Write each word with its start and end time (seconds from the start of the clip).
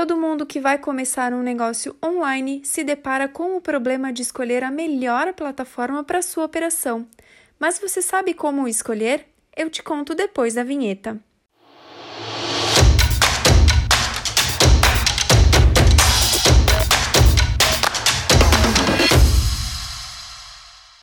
Todo 0.00 0.16
mundo 0.16 0.46
que 0.46 0.58
vai 0.58 0.78
começar 0.78 1.34
um 1.34 1.42
negócio 1.42 1.94
online 2.02 2.62
se 2.64 2.82
depara 2.82 3.28
com 3.28 3.54
o 3.54 3.60
problema 3.60 4.10
de 4.10 4.22
escolher 4.22 4.64
a 4.64 4.70
melhor 4.70 5.34
plataforma 5.34 6.02
para 6.02 6.22
sua 6.22 6.46
operação. 6.46 7.06
Mas 7.58 7.78
você 7.78 8.00
sabe 8.00 8.32
como 8.32 8.66
escolher? 8.66 9.26
Eu 9.54 9.68
te 9.68 9.82
conto 9.82 10.14
depois 10.14 10.54
da 10.54 10.64
vinheta. 10.64 11.20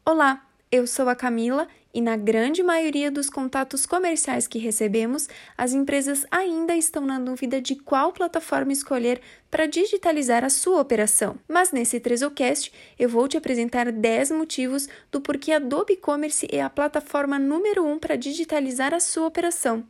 Olá, 0.04 0.47
eu 0.72 0.86
sou 0.86 1.08
a 1.08 1.16
Camila 1.16 1.68
e, 1.94 2.02
na 2.02 2.18
grande 2.18 2.62
maioria 2.62 3.10
dos 3.10 3.30
contatos 3.30 3.86
comerciais 3.86 4.48
que 4.48 4.60
recebemos, 4.60 5.28
as 5.58 5.74
empresas 5.74 6.26
ainda 6.30 6.76
estão 6.76 7.06
na 7.06 7.20
dúvida 7.20 7.62
de 7.62 7.76
qual 7.76 8.12
plataforma 8.12 8.72
escolher 8.72 9.22
para 9.50 9.66
digitalizar 9.66 10.44
a 10.44 10.50
sua 10.50 10.82
operação. 10.82 11.38
Mas 11.48 11.72
nesse 11.72 12.00
Trezocast 12.00 12.72
eu 13.00 13.10
vou 13.10 13.28
te 13.28 13.38
apresentar 13.38 13.92
10 13.92 14.32
motivos 14.32 14.88
do 15.12 15.22
porquê 15.22 15.54
Adobe 15.54 15.96
Commerce 15.96 16.48
é 16.52 16.62
a 16.62 16.70
plataforma 16.70 17.40
número 17.40 17.84
1 17.84 17.92
um 17.94 18.00
para 18.00 18.16
digitalizar 18.16 18.94
a 18.94 19.00
sua 19.00 19.26
operação. 19.26 19.84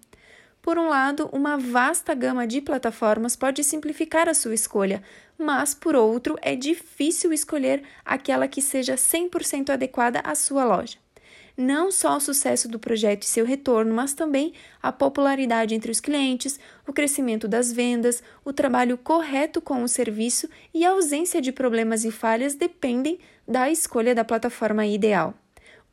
Por 0.68 0.78
um 0.78 0.90
lado, 0.90 1.30
uma 1.32 1.56
vasta 1.56 2.14
gama 2.14 2.46
de 2.46 2.60
plataformas 2.60 3.38
pode 3.38 3.64
simplificar 3.64 4.28
a 4.28 4.34
sua 4.34 4.54
escolha, 4.54 5.02
mas 5.38 5.74
por 5.74 5.96
outro, 5.96 6.36
é 6.42 6.58
difícil 6.58 7.32
escolher 7.32 7.84
aquela 8.04 8.50
que 8.50 8.62
seja 8.62 8.96
100% 8.96 9.70
adequada 9.70 10.20
à 10.26 10.36
sua 10.36 10.66
loja. 10.66 10.98
Não 11.56 11.90
só 11.90 12.18
o 12.18 12.20
sucesso 12.20 12.68
do 12.68 12.78
projeto 12.78 13.24
e 13.24 13.28
seu 13.28 13.46
retorno, 13.46 13.96
mas 13.96 14.14
também 14.14 14.52
a 14.84 14.92
popularidade 14.92 15.74
entre 15.74 15.90
os 15.90 16.02
clientes, 16.02 16.60
o 16.86 16.92
crescimento 16.92 17.48
das 17.48 17.72
vendas, 17.72 18.22
o 18.44 18.52
trabalho 18.52 18.98
correto 18.98 19.62
com 19.62 19.84
o 19.84 19.88
serviço 19.88 20.50
e 20.74 20.84
a 20.84 20.90
ausência 20.90 21.42
de 21.42 21.54
problemas 21.54 22.04
e 22.04 22.12
falhas 22.12 22.56
dependem 22.56 23.20
da 23.48 23.72
escolha 23.72 24.14
da 24.14 24.26
plataforma 24.26 24.86
ideal. 24.86 25.34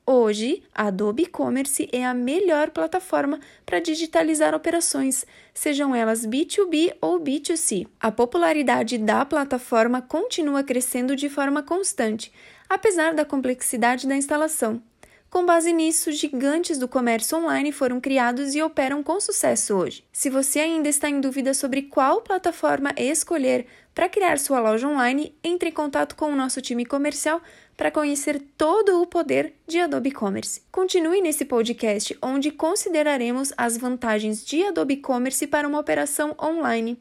Hoje, 0.06 0.62
a 0.74 0.88
Adobe 0.88 1.24
Commerce 1.24 1.88
é 1.90 2.04
a 2.04 2.12
melhor 2.12 2.70
plataforma 2.70 3.40
para 3.64 3.80
digitalizar 3.80 4.54
operações, 4.54 5.24
sejam 5.54 5.94
elas 5.94 6.26
B2B 6.26 6.94
ou 7.00 7.18
B2C. 7.18 7.86
A 7.98 8.12
popularidade 8.12 8.98
da 8.98 9.24
plataforma 9.24 10.02
continua 10.02 10.62
crescendo 10.62 11.16
de 11.16 11.30
forma 11.30 11.62
constante, 11.62 12.30
apesar 12.68 13.14
da 13.14 13.24
complexidade 13.24 14.06
da 14.06 14.14
instalação. 14.14 14.82
Com 15.30 15.46
base 15.46 15.72
nisso, 15.72 16.12
gigantes 16.12 16.78
do 16.78 16.86
comércio 16.86 17.38
online 17.38 17.72
foram 17.72 17.98
criados 17.98 18.54
e 18.54 18.62
operam 18.62 19.02
com 19.02 19.18
sucesso 19.18 19.74
hoje. 19.74 20.04
Se 20.12 20.30
você 20.30 20.60
ainda 20.60 20.88
está 20.88 21.08
em 21.08 21.18
dúvida 21.18 21.54
sobre 21.54 21.82
qual 21.82 22.20
plataforma 22.20 22.94
escolher 22.96 23.66
para 23.94 24.08
criar 24.08 24.38
sua 24.38 24.60
loja 24.60 24.88
online, 24.88 25.34
entre 25.42 25.68
em 25.68 25.72
contato 25.72 26.16
com 26.16 26.32
o 26.32 26.36
nosso 26.36 26.60
time 26.60 26.84
comercial 26.84 27.40
para 27.76 27.90
conhecer 27.90 28.42
todo 28.56 29.00
o 29.00 29.06
poder 29.06 29.54
de 29.66 29.78
Adobe 29.78 30.10
Commerce. 30.10 30.62
Continue 30.72 31.20
nesse 31.20 31.44
podcast 31.44 32.16
onde 32.20 32.50
consideraremos 32.50 33.52
as 33.56 33.76
vantagens 33.76 34.44
de 34.44 34.64
Adobe 34.64 34.96
Commerce 34.96 35.46
para 35.46 35.68
uma 35.68 35.78
operação 35.78 36.34
online. 36.42 36.98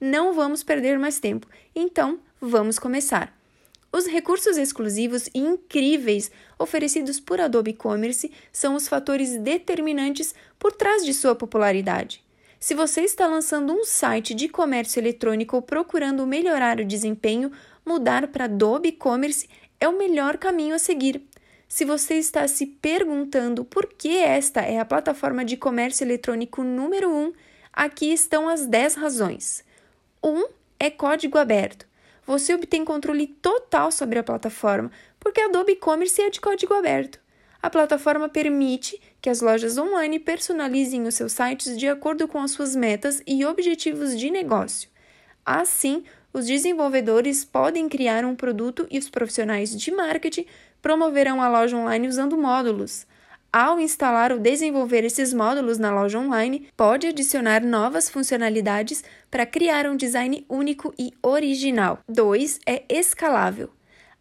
Não 0.00 0.34
vamos 0.34 0.62
perder 0.62 0.98
mais 0.98 1.18
tempo, 1.18 1.46
então 1.74 2.18
vamos 2.40 2.78
começar. 2.78 3.34
Os 3.92 4.06
recursos 4.06 4.56
exclusivos 4.56 5.28
e 5.28 5.38
incríveis 5.38 6.30
oferecidos 6.58 7.20
por 7.20 7.40
Adobe 7.40 7.72
Commerce 7.72 8.30
são 8.50 8.74
os 8.74 8.88
fatores 8.88 9.38
determinantes 9.38 10.34
por 10.58 10.72
trás 10.72 11.04
de 11.04 11.14
sua 11.14 11.36
popularidade. 11.36 12.23
Se 12.64 12.74
você 12.74 13.02
está 13.02 13.26
lançando 13.26 13.74
um 13.74 13.84
site 13.84 14.32
de 14.32 14.48
comércio 14.48 14.98
eletrônico 14.98 15.60
procurando 15.60 16.26
melhorar 16.26 16.80
o 16.80 16.84
desempenho, 16.86 17.52
mudar 17.84 18.28
para 18.28 18.46
Adobe 18.46 18.90
Commerce 18.90 19.46
é 19.78 19.86
o 19.86 19.98
melhor 19.98 20.38
caminho 20.38 20.74
a 20.74 20.78
seguir. 20.78 21.20
Se 21.68 21.84
você 21.84 22.14
está 22.14 22.48
se 22.48 22.64
perguntando 22.64 23.66
por 23.66 23.84
que 23.86 24.16
esta 24.16 24.62
é 24.62 24.78
a 24.78 24.84
plataforma 24.86 25.44
de 25.44 25.58
comércio 25.58 26.06
eletrônico 26.06 26.64
número 26.64 27.10
1, 27.10 27.12
um, 27.14 27.32
aqui 27.70 28.10
estão 28.10 28.48
as 28.48 28.66
10 28.66 28.94
razões. 28.94 29.62
1 30.22 30.30
um 30.30 30.46
é 30.80 30.88
código 30.88 31.36
aberto 31.36 31.86
você 32.26 32.54
obtém 32.54 32.82
controle 32.82 33.26
total 33.26 33.92
sobre 33.92 34.18
a 34.18 34.24
plataforma, 34.24 34.90
porque 35.20 35.42
a 35.42 35.48
Adobe 35.48 35.76
Commerce 35.76 36.22
é 36.22 36.30
de 36.30 36.40
código 36.40 36.72
aberto. 36.72 37.20
A 37.64 37.70
plataforma 37.70 38.28
permite 38.28 39.00
que 39.24 39.30
as 39.30 39.40
lojas 39.40 39.78
online 39.78 40.18
personalizem 40.18 41.06
os 41.06 41.14
seus 41.14 41.32
sites 41.32 41.78
de 41.78 41.88
acordo 41.88 42.28
com 42.28 42.38
as 42.40 42.50
suas 42.50 42.76
metas 42.76 43.22
e 43.26 43.42
objetivos 43.42 44.18
de 44.18 44.30
negócio. 44.30 44.90
Assim, 45.42 46.04
os 46.30 46.44
desenvolvedores 46.46 47.42
podem 47.42 47.88
criar 47.88 48.26
um 48.26 48.36
produto 48.36 48.86
e 48.90 48.98
os 48.98 49.08
profissionais 49.08 49.74
de 49.74 49.90
marketing 49.90 50.44
promoverão 50.82 51.40
a 51.40 51.48
loja 51.48 51.74
online 51.74 52.06
usando 52.06 52.36
módulos. 52.36 53.06
Ao 53.50 53.80
instalar 53.80 54.30
ou 54.30 54.38
desenvolver 54.38 55.04
esses 55.04 55.32
módulos 55.32 55.78
na 55.78 55.90
loja 55.90 56.18
online, 56.18 56.68
pode 56.76 57.06
adicionar 57.06 57.64
novas 57.64 58.10
funcionalidades 58.10 59.02
para 59.30 59.46
criar 59.46 59.86
um 59.86 59.96
design 59.96 60.44
único 60.50 60.92
e 60.98 61.14
original. 61.22 62.00
2. 62.06 62.60
É 62.66 62.84
escalável. 62.90 63.73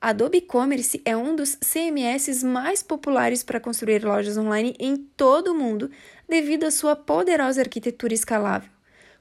Adobe 0.03 0.41
Commerce 0.41 1.01
é 1.05 1.15
um 1.15 1.33
dos 1.33 1.55
CMS 1.55 2.43
mais 2.43 2.83
populares 2.83 3.41
para 3.41 3.57
construir 3.57 4.03
lojas 4.03 4.37
online 4.37 4.75
em 4.77 4.97
todo 4.97 5.53
o 5.53 5.55
mundo, 5.55 5.89
devido 6.27 6.65
à 6.65 6.71
sua 6.71 6.93
poderosa 6.93 7.61
arquitetura 7.61 8.13
escalável. 8.13 8.69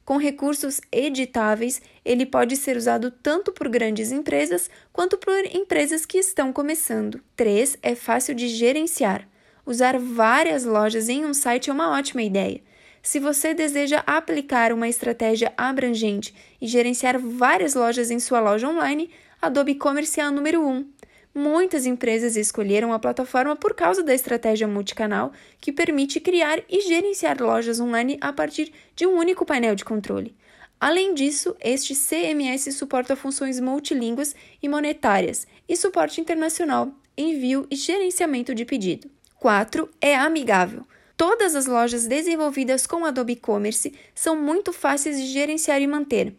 Com 0.05 0.17
recursos 0.17 0.81
editáveis, 0.91 1.81
ele 2.05 2.27
pode 2.27 2.57
ser 2.57 2.77
usado 2.77 3.13
tanto 3.13 3.53
por 3.53 3.69
grandes 3.69 4.11
empresas 4.11 4.69
quanto 4.93 5.17
por 5.17 5.47
empresas 5.55 6.05
que 6.05 6.19
estão 6.19 6.53
começando. 6.53 7.21
3. 7.37 7.79
É 7.81 7.95
fácil 7.95 8.35
de 8.35 8.49
gerenciar. 8.49 9.29
Usar 9.65 10.01
várias 10.01 10.65
lojas 10.65 11.09
em 11.09 11.25
um 11.25 11.33
site 11.33 11.71
é 11.71 11.73
uma 11.73 11.97
ótima 11.97 12.23
ideia. 12.23 12.61
Se 13.01 13.21
você 13.21 13.55
deseja 13.55 14.03
aplicar 14.05 14.73
uma 14.73 14.89
estratégia 14.89 15.53
abrangente 15.57 16.35
e 16.61 16.67
gerenciar 16.67 17.21
várias 17.21 17.75
lojas 17.75 18.11
em 18.11 18.19
sua 18.19 18.41
loja 18.41 18.69
online, 18.69 19.11
Adobe 19.43 19.75
Commerce 19.75 20.21
é 20.21 20.23
a 20.23 20.31
número 20.31 20.65
1. 20.65 20.71
Um. 20.71 20.89
Muitas 21.35 21.85
empresas 21.85 22.37
escolheram 22.37 22.93
a 22.93 22.99
plataforma 23.01 23.57
por 23.57 23.75
causa 23.75 24.01
da 24.01 24.15
estratégia 24.15 24.69
multicanal, 24.69 25.33
que 25.61 25.73
permite 25.73 26.21
criar 26.21 26.63
e 26.71 26.81
gerenciar 26.83 27.43
lojas 27.43 27.81
online 27.81 28.17
a 28.21 28.33
partir 28.33 28.73
de 28.95 29.05
um 29.05 29.19
único 29.19 29.45
painel 29.45 29.75
de 29.75 29.85
controle. 29.85 30.33
Além 30.79 31.13
disso, 31.13 31.57
este 31.61 31.93
CMS 31.93 32.73
suporta 32.73 33.17
funções 33.17 33.59
multilínguas 33.59 34.33
e 34.63 34.69
monetárias 34.69 35.45
e 35.69 35.77
suporte 35.77 36.21
internacional, 36.21 36.95
envio 37.19 37.67
e 37.69 37.75
gerenciamento 37.75 38.55
de 38.55 38.65
pedido. 38.65 39.11
4. 39.41 39.91
É 40.01 40.15
amigável. 40.15 40.87
Todas 41.17 41.57
as 41.57 41.67
lojas 41.67 42.07
desenvolvidas 42.07 42.87
com 42.87 43.05
Adobe 43.05 43.35
Commerce 43.35 43.93
são 44.15 44.37
muito 44.37 44.73
fáceis 44.73 45.19
de 45.21 45.27
gerenciar 45.27 45.83
e 45.83 45.89
manter. 45.89 46.33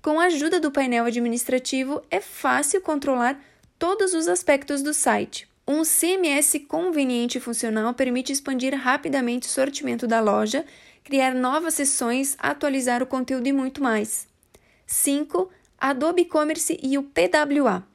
Com 0.00 0.20
a 0.20 0.26
ajuda 0.26 0.60
do 0.60 0.70
painel 0.70 1.06
administrativo, 1.06 2.00
é 2.10 2.20
fácil 2.20 2.80
controlar 2.80 3.40
todos 3.78 4.14
os 4.14 4.28
aspectos 4.28 4.80
do 4.80 4.94
site. 4.94 5.48
Um 5.66 5.82
CMS 5.82 6.54
conveniente 6.68 7.38
e 7.38 7.40
funcional 7.40 7.92
permite 7.92 8.32
expandir 8.32 8.74
rapidamente 8.74 9.48
o 9.48 9.50
sortimento 9.50 10.06
da 10.06 10.20
loja, 10.20 10.64
criar 11.02 11.34
novas 11.34 11.74
seções, 11.74 12.36
atualizar 12.38 13.02
o 13.02 13.06
conteúdo 13.06 13.48
e 13.48 13.52
muito 13.52 13.82
mais. 13.82 14.28
5. 14.86 15.50
Adobe 15.78 16.24
Commerce 16.24 16.78
e 16.82 16.96
o 16.96 17.02
PWA. 17.02 17.86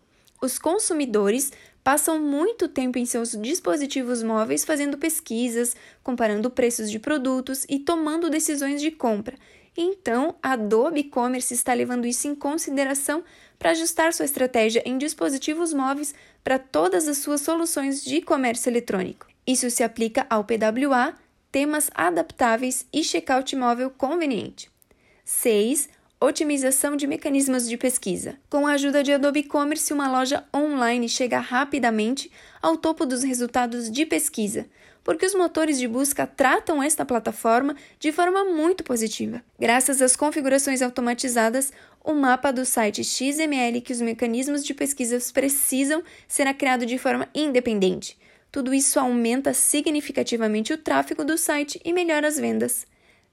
Os 0.42 0.60
consumidores 0.60 1.52
passam 1.84 2.20
muito 2.20 2.68
tempo 2.68 3.00
em 3.00 3.06
seus 3.06 3.32
dispositivos 3.32 4.22
móveis 4.22 4.64
fazendo 4.66 4.98
pesquisas, 4.98 5.76
comparando 6.04 6.50
preços 6.50 6.92
de 6.92 7.00
produtos 7.00 7.66
e 7.70 7.80
tomando 7.80 8.30
decisões 8.30 8.82
de 8.82 8.92
compra. 8.92 9.36
Então, 9.76 10.36
a 10.42 10.52
Adobe 10.52 11.04
Commerce 11.06 11.54
está 11.54 11.74
levando 11.74 12.06
isso 12.06 12.28
em 12.28 12.36
consideração 12.36 13.24
para 13.58 13.72
ajustar 13.72 14.14
sua 14.14 14.26
estratégia 14.26 14.84
em 14.86 14.98
dispositivos 14.98 15.74
móveis 15.74 16.14
para 16.44 16.60
todas 16.60 17.08
as 17.08 17.18
suas 17.18 17.42
soluções 17.42 18.04
de 18.04 18.22
comércio 18.22 18.70
eletrônico. 18.70 19.28
Isso 19.48 19.70
se 19.70 19.84
aplica 19.84 20.28
ao 20.30 20.44
PWA, 20.44 21.16
temas 21.52 21.90
adaptáveis 21.94 22.86
e 22.94 23.04
checkout 23.04 23.56
móvel 23.56 23.90
conveniente. 23.90 24.72
6 25.26 25.90
otimização 26.24 26.96
de 26.96 27.06
mecanismos 27.06 27.68
de 27.68 27.76
pesquisa. 27.76 28.38
Com 28.50 28.66
a 28.66 28.74
ajuda 28.74 29.04
de 29.04 29.12
Adobe 29.12 29.44
Commerce, 29.44 29.92
uma 29.92 30.10
loja 30.10 30.44
online 30.56 31.10
chega 31.10 31.40
rapidamente 31.40 32.32
ao 32.62 32.78
topo 32.78 33.06
dos 33.06 33.24
resultados 33.24 33.92
de 33.92 34.06
pesquisa, 34.06 34.66
porque 35.04 35.26
os 35.26 35.36
motores 35.36 35.78
de 35.78 35.88
busca 35.88 36.26
tratam 36.26 36.82
esta 36.82 37.06
plataforma 37.06 37.76
de 38.00 38.12
forma 38.12 38.46
muito 38.46 38.84
positiva. 38.84 39.44
Graças 39.60 40.02
às 40.02 40.16
configurações 40.16 40.82
automatizadas, 40.82 41.74
o 42.02 42.14
mapa 42.14 42.52
do 42.52 42.66
site 42.66 43.04
XML 43.04 43.82
que 43.82 43.92
os 43.92 44.00
mecanismos 44.00 44.64
de 44.64 44.74
pesquisa 44.74 45.18
precisam 45.34 46.04
será 46.28 46.54
criado 46.54 46.86
de 46.86 46.98
forma 46.98 47.28
independente. 47.36 48.18
Tudo 48.50 48.74
isso 48.74 49.00
aumenta 49.00 49.54
significativamente 49.54 50.72
o 50.72 50.78
tráfego 50.78 51.26
do 51.26 51.38
site 51.38 51.82
e 51.84 51.92
melhora 51.92 52.28
as 52.28 52.38
vendas. 52.38 52.86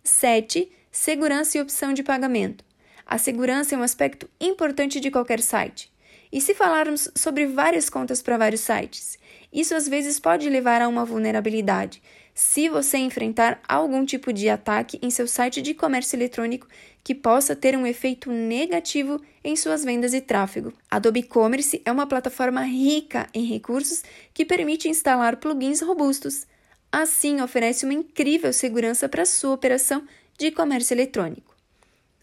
7. 0.02 0.70
Segurança 0.90 1.56
e 1.56 1.60
opção 1.60 1.92
de 1.92 2.02
pagamento. 2.02 2.69
A 3.10 3.18
segurança 3.18 3.74
é 3.74 3.78
um 3.78 3.82
aspecto 3.82 4.30
importante 4.40 5.00
de 5.00 5.10
qualquer 5.10 5.40
site. 5.40 5.90
E 6.32 6.40
se 6.40 6.54
falarmos 6.54 7.10
sobre 7.12 7.44
várias 7.44 7.90
contas 7.90 8.22
para 8.22 8.38
vários 8.38 8.60
sites, 8.60 9.18
isso 9.52 9.74
às 9.74 9.88
vezes 9.88 10.20
pode 10.20 10.48
levar 10.48 10.80
a 10.80 10.86
uma 10.86 11.04
vulnerabilidade. 11.04 12.00
Se 12.32 12.68
você 12.68 12.98
enfrentar 12.98 13.60
algum 13.66 14.04
tipo 14.04 14.32
de 14.32 14.48
ataque 14.48 14.96
em 15.02 15.10
seu 15.10 15.26
site 15.26 15.60
de 15.60 15.74
comércio 15.74 16.14
eletrônico 16.14 16.68
que 17.02 17.12
possa 17.12 17.56
ter 17.56 17.76
um 17.76 17.84
efeito 17.84 18.30
negativo 18.30 19.20
em 19.42 19.56
suas 19.56 19.82
vendas 19.82 20.14
e 20.14 20.20
tráfego. 20.20 20.72
Adobe 20.88 21.24
Commerce 21.24 21.82
é 21.84 21.90
uma 21.90 22.06
plataforma 22.06 22.62
rica 22.62 23.26
em 23.34 23.44
recursos 23.44 24.04
que 24.32 24.44
permite 24.44 24.88
instalar 24.88 25.38
plugins 25.38 25.82
robustos. 25.82 26.46
Assim, 26.92 27.40
oferece 27.40 27.84
uma 27.84 27.94
incrível 27.94 28.52
segurança 28.52 29.08
para 29.08 29.26
sua 29.26 29.52
operação 29.52 30.06
de 30.38 30.52
comércio 30.52 30.94
eletrônico. 30.94 31.50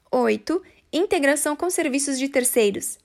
8. 0.10 0.62
Integração 0.92 1.56
com 1.56 1.70
serviços 1.70 2.18
de 2.18 2.30
terceiros. 2.30 2.98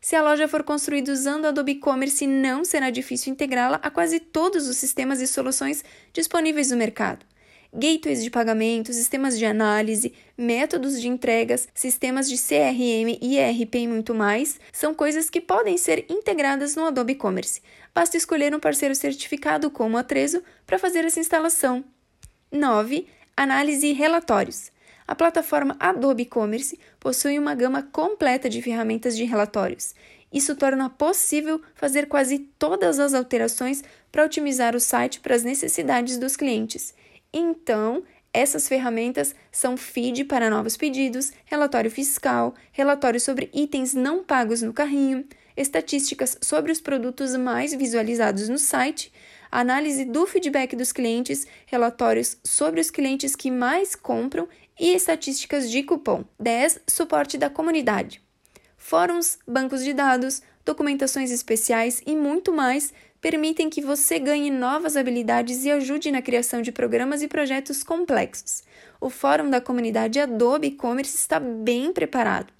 Se 0.00 0.16
a 0.16 0.22
loja 0.22 0.48
for 0.48 0.62
construída 0.62 1.12
usando 1.12 1.46
Adobe 1.46 1.76
Commerce, 1.76 2.26
não 2.26 2.64
será 2.64 2.90
difícil 2.90 3.32
integrá-la 3.32 3.78
a 3.82 3.90
quase 3.90 4.20
todos 4.20 4.68
os 4.68 4.76
sistemas 4.76 5.20
e 5.20 5.26
soluções 5.26 5.84
disponíveis 6.12 6.70
no 6.70 6.76
mercado. 6.76 7.24
Gateways 7.72 8.22
de 8.22 8.30
pagamento, 8.30 8.92
sistemas 8.92 9.38
de 9.38 9.44
análise, 9.44 10.12
métodos 10.36 11.00
de 11.00 11.06
entregas, 11.06 11.68
sistemas 11.72 12.28
de 12.28 12.36
CRM 12.36 13.18
e 13.22 13.38
ERP 13.38 13.74
e 13.76 13.88
muito 13.88 14.14
mais 14.14 14.58
são 14.72 14.92
coisas 14.92 15.30
que 15.30 15.40
podem 15.40 15.76
ser 15.78 16.04
integradas 16.08 16.74
no 16.74 16.84
Adobe 16.84 17.14
Commerce. 17.14 17.62
Basta 17.94 18.16
escolher 18.16 18.54
um 18.54 18.60
parceiro 18.60 18.94
certificado 18.94 19.70
como 19.70 19.96
a 19.96 20.02
Trezo 20.02 20.42
para 20.66 20.78
fazer 20.78 21.04
essa 21.04 21.20
instalação. 21.20 21.84
9. 22.50 23.06
Análise 23.36 23.86
e 23.86 23.92
relatórios. 23.92 24.72
A 25.10 25.14
plataforma 25.16 25.74
Adobe 25.80 26.24
Commerce 26.24 26.78
possui 27.00 27.36
uma 27.36 27.52
gama 27.52 27.82
completa 27.82 28.48
de 28.48 28.62
ferramentas 28.62 29.16
de 29.16 29.24
relatórios. 29.24 29.92
Isso 30.32 30.54
torna 30.54 30.88
possível 30.88 31.60
fazer 31.74 32.06
quase 32.06 32.38
todas 32.56 33.00
as 33.00 33.12
alterações 33.12 33.82
para 34.12 34.24
otimizar 34.24 34.76
o 34.76 34.78
site 34.78 35.18
para 35.18 35.34
as 35.34 35.42
necessidades 35.42 36.16
dos 36.16 36.36
clientes. 36.36 36.94
Então, 37.32 38.04
essas 38.32 38.68
ferramentas 38.68 39.34
são 39.50 39.76
feed 39.76 40.26
para 40.26 40.48
novos 40.48 40.76
pedidos, 40.76 41.32
relatório 41.44 41.90
fiscal, 41.90 42.54
relatório 42.70 43.18
sobre 43.18 43.50
itens 43.52 43.92
não 43.92 44.22
pagos 44.22 44.62
no 44.62 44.72
carrinho, 44.72 45.26
estatísticas 45.56 46.38
sobre 46.40 46.70
os 46.70 46.80
produtos 46.80 47.34
mais 47.34 47.74
visualizados 47.74 48.48
no 48.48 48.58
site, 48.58 49.12
análise 49.50 50.04
do 50.04 50.26
feedback 50.26 50.76
dos 50.76 50.92
clientes, 50.92 51.46
relatórios 51.66 52.38
sobre 52.44 52.80
os 52.80 52.90
clientes 52.90 53.34
que 53.34 53.50
mais 53.50 53.94
compram 53.94 54.48
e 54.78 54.94
estatísticas 54.94 55.70
de 55.70 55.82
cupom. 55.82 56.24
10. 56.38 56.80
Suporte 56.86 57.36
da 57.36 57.50
comunidade. 57.50 58.22
Fóruns, 58.76 59.38
bancos 59.46 59.84
de 59.84 59.92
dados, 59.92 60.42
documentações 60.64 61.30
especiais 61.30 62.02
e 62.06 62.16
muito 62.16 62.52
mais 62.52 62.92
permitem 63.20 63.68
que 63.68 63.82
você 63.82 64.18
ganhe 64.18 64.50
novas 64.50 64.96
habilidades 64.96 65.64
e 65.64 65.70
ajude 65.70 66.10
na 66.10 66.22
criação 66.22 66.62
de 66.62 66.72
programas 66.72 67.22
e 67.22 67.28
projetos 67.28 67.82
complexos. 67.82 68.62
O 69.00 69.10
fórum 69.10 69.50
da 69.50 69.60
comunidade 69.60 70.18
Adobe 70.18 70.68
e-commerce 70.68 71.16
está 71.16 71.38
bem 71.38 71.92
preparado. 71.92 72.52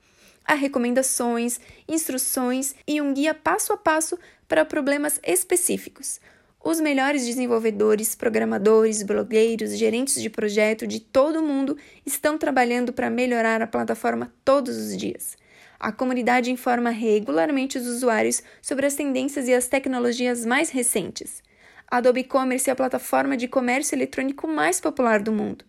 Há 0.45 0.55
recomendações, 0.55 1.61
instruções 1.89 2.75
e 2.87 3.01
um 3.01 3.15
guia 3.15 3.35
passo 3.35 3.73
a 3.73 3.77
passo 3.77 4.19
para 4.49 4.65
problemas 4.65 5.21
específicos. 5.23 6.21
Os 6.63 6.79
melhores 6.79 7.25
desenvolvedores, 7.25 8.15
programadores, 8.15 9.03
blogueiros, 9.03 9.79
gerentes 9.79 10.21
de 10.21 10.29
projeto 10.29 10.87
de 10.87 11.01
todo 11.01 11.41
o 11.41 11.43
mundo 11.43 11.75
estão 12.05 12.37
trabalhando 12.37 12.93
para 12.93 13.09
melhorar 13.09 13.63
a 13.63 13.67
plataforma 13.67 14.31
todos 14.45 14.77
os 14.77 14.95
dias. 14.95 15.39
A 15.79 15.91
comunidade 15.91 16.51
informa 16.51 16.91
regularmente 16.91 17.79
os 17.79 17.87
usuários 17.87 18.43
sobre 18.61 18.85
as 18.85 18.95
tendências 18.95 19.49
e 19.49 19.55
as 19.55 19.69
tecnologias 19.69 20.45
mais 20.45 20.69
recentes. 20.69 21.43
Adobe 21.91 22.25
Commerce 22.25 22.69
é 22.69 22.75
a 22.75 22.77
plataforma 22.77 23.39
de 23.39 23.49
comércio 23.49 23.97
eletrônico 23.97 24.47
mais 24.47 24.79
popular 24.83 25.23
do 25.23 25.33
mundo. 25.33 25.65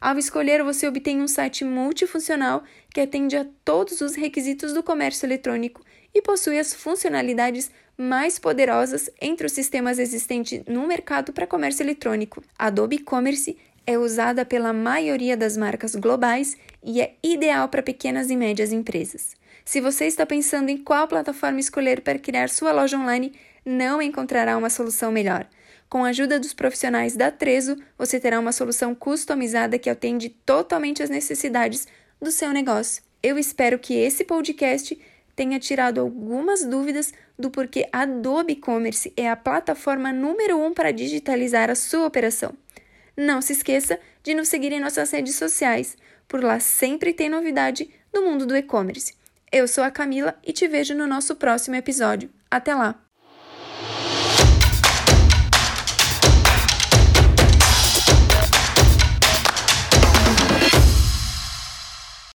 Ao 0.00 0.16
escolher, 0.16 0.62
você 0.62 0.86
obtém 0.86 1.20
um 1.20 1.26
site 1.26 1.64
multifuncional 1.64 2.62
que 2.94 3.00
atende 3.00 3.36
a 3.36 3.44
todos 3.64 4.00
os 4.00 4.14
requisitos 4.14 4.72
do 4.72 4.82
comércio 4.82 5.26
eletrônico 5.26 5.82
e 6.16 6.22
possui 6.22 6.58
as 6.58 6.72
funcionalidades 6.72 7.70
mais 7.94 8.38
poderosas 8.38 9.10
entre 9.20 9.46
os 9.46 9.52
sistemas 9.52 9.98
existentes 9.98 10.62
no 10.66 10.86
mercado 10.86 11.30
para 11.30 11.46
comércio 11.46 11.82
eletrônico. 11.82 12.42
Adobe 12.58 12.98
Commerce 13.00 13.54
é 13.86 13.98
usada 13.98 14.42
pela 14.42 14.72
maioria 14.72 15.36
das 15.36 15.58
marcas 15.58 15.94
globais 15.94 16.56
e 16.82 17.02
é 17.02 17.16
ideal 17.22 17.68
para 17.68 17.82
pequenas 17.82 18.30
e 18.30 18.36
médias 18.36 18.72
empresas. 18.72 19.36
Se 19.62 19.78
você 19.78 20.06
está 20.06 20.24
pensando 20.24 20.70
em 20.70 20.78
qual 20.78 21.06
plataforma 21.06 21.60
escolher 21.60 22.00
para 22.00 22.18
criar 22.18 22.48
sua 22.48 22.72
loja 22.72 22.96
online, 22.96 23.34
não 23.62 24.00
encontrará 24.00 24.56
uma 24.56 24.70
solução 24.70 25.12
melhor. 25.12 25.46
Com 25.86 26.02
a 26.02 26.08
ajuda 26.08 26.40
dos 26.40 26.54
profissionais 26.54 27.14
da 27.14 27.30
Trezo, 27.30 27.76
você 27.98 28.18
terá 28.18 28.40
uma 28.40 28.52
solução 28.52 28.94
customizada 28.94 29.78
que 29.78 29.90
atende 29.90 30.30
totalmente 30.30 31.02
às 31.02 31.10
necessidades 31.10 31.86
do 32.20 32.30
seu 32.30 32.52
negócio. 32.52 33.02
Eu 33.22 33.38
espero 33.38 33.78
que 33.78 33.94
esse 33.94 34.24
podcast 34.24 34.98
tenha 35.36 35.60
tirado 35.60 36.00
algumas 36.00 36.64
dúvidas 36.64 37.12
do 37.38 37.50
porquê 37.50 37.86
Adobe 37.92 38.56
Commerce 38.56 39.12
é 39.16 39.28
a 39.28 39.36
plataforma 39.36 40.12
número 40.12 40.58
um 40.58 40.72
para 40.72 40.90
digitalizar 40.90 41.70
a 41.70 41.74
sua 41.74 42.06
operação. 42.06 42.54
Não 43.14 43.42
se 43.42 43.52
esqueça 43.52 44.00
de 44.22 44.34
nos 44.34 44.48
seguir 44.48 44.72
em 44.72 44.80
nossas 44.80 45.10
redes 45.10 45.36
sociais, 45.36 45.96
por 46.26 46.42
lá 46.42 46.58
sempre 46.58 47.12
tem 47.12 47.28
novidade 47.28 47.88
do 48.12 48.22
mundo 48.22 48.46
do 48.46 48.56
e-commerce. 48.56 49.14
Eu 49.52 49.68
sou 49.68 49.84
a 49.84 49.90
Camila 49.90 50.34
e 50.44 50.52
te 50.52 50.66
vejo 50.66 50.94
no 50.94 51.06
nosso 51.06 51.36
próximo 51.36 51.76
episódio. 51.76 52.30
Até 52.50 52.74
lá! 52.74 53.05